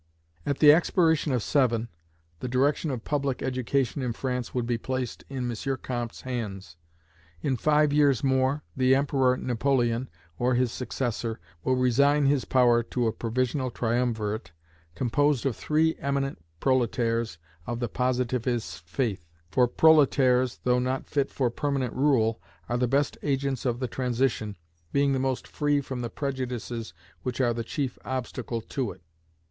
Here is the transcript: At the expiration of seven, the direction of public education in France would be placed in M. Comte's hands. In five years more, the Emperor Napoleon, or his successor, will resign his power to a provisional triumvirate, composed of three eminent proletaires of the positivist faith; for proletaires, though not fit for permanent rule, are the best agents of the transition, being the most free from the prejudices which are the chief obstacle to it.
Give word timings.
At 0.47 0.57
the 0.57 0.71
expiration 0.73 1.31
of 1.31 1.43
seven, 1.43 1.87
the 2.39 2.47
direction 2.47 2.89
of 2.89 3.03
public 3.03 3.43
education 3.43 4.01
in 4.01 4.13
France 4.13 4.51
would 4.51 4.65
be 4.65 4.79
placed 4.79 5.23
in 5.29 5.47
M. 5.51 5.77
Comte's 5.83 6.21
hands. 6.21 6.75
In 7.43 7.55
five 7.55 7.93
years 7.93 8.23
more, 8.23 8.63
the 8.75 8.95
Emperor 8.95 9.37
Napoleon, 9.37 10.09
or 10.39 10.55
his 10.55 10.71
successor, 10.71 11.39
will 11.63 11.75
resign 11.75 12.25
his 12.25 12.45
power 12.45 12.81
to 12.81 13.05
a 13.05 13.11
provisional 13.11 13.69
triumvirate, 13.69 14.51
composed 14.95 15.45
of 15.45 15.55
three 15.55 15.95
eminent 15.99 16.39
proletaires 16.59 17.37
of 17.67 17.79
the 17.79 17.87
positivist 17.87 18.83
faith; 18.89 19.27
for 19.51 19.67
proletaires, 19.67 20.61
though 20.63 20.79
not 20.79 21.05
fit 21.05 21.29
for 21.29 21.51
permanent 21.51 21.93
rule, 21.93 22.41
are 22.67 22.77
the 22.79 22.87
best 22.87 23.19
agents 23.21 23.67
of 23.67 23.79
the 23.79 23.87
transition, 23.87 24.57
being 24.91 25.13
the 25.13 25.19
most 25.19 25.47
free 25.47 25.79
from 25.79 26.01
the 26.01 26.09
prejudices 26.09 26.95
which 27.21 27.39
are 27.39 27.53
the 27.53 27.63
chief 27.63 27.99
obstacle 28.03 28.61
to 28.61 28.89
it. 28.91 29.03